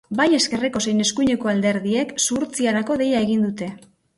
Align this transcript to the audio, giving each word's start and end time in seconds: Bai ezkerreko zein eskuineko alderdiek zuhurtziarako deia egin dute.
Bai 0.19 0.25
ezkerreko 0.35 0.81
zein 0.85 1.03
eskuineko 1.03 1.51
alderdiek 1.53 2.15
zuhurtziarako 2.25 2.99
deia 3.05 3.25
egin 3.29 3.49
dute. 3.49 3.71